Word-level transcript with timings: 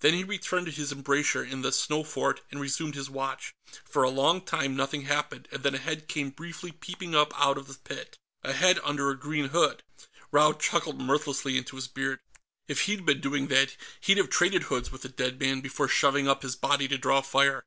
Then 0.00 0.14
he 0.14 0.24
returned 0.24 0.64
to 0.64 0.72
his 0.72 0.90
embrasure 0.90 1.44
in 1.44 1.60
the 1.60 1.70
snow 1.70 2.02
fort 2.02 2.40
and 2.50 2.58
resumed 2.58 2.94
his 2.94 3.10
watch. 3.10 3.52
For 3.84 4.04
a 4.04 4.08
long 4.08 4.40
time, 4.40 4.74
nothing 4.74 5.02
happened, 5.02 5.48
and 5.52 5.62
then 5.62 5.74
a 5.74 5.78
head 5.78 6.08
came 6.08 6.30
briefly 6.30 6.72
peeping 6.72 7.14
up 7.14 7.38
out 7.38 7.58
of 7.58 7.66
the 7.66 7.74
pit. 7.74 8.16
A 8.42 8.54
head 8.54 8.80
under 8.82 9.10
a 9.10 9.18
green 9.18 9.50
hood. 9.50 9.82
Raud 10.32 10.60
chuckled 10.62 10.98
mirthlessly 10.98 11.58
into 11.58 11.76
his 11.76 11.88
beard. 11.88 12.20
If 12.66 12.84
he'd 12.86 13.04
been 13.04 13.20
doing 13.20 13.48
that, 13.48 13.76
he'd 14.00 14.16
have 14.16 14.30
traded 14.30 14.62
hoods 14.62 14.90
with 14.90 15.02
the 15.02 15.10
dead 15.10 15.38
man 15.38 15.60
before 15.60 15.88
shoving 15.88 16.26
up 16.26 16.40
his 16.40 16.56
body 16.56 16.88
to 16.88 16.96
draw 16.96 17.20
fire. 17.20 17.62